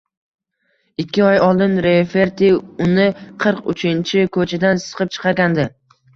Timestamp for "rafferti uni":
1.87-3.05